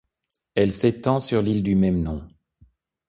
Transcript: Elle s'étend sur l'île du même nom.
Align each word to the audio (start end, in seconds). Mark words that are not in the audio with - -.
Elle 0.55 0.71
s'étend 0.71 1.19
sur 1.19 1.43
l'île 1.43 1.61
du 1.61 1.75
même 1.75 2.01
nom. 2.01 2.27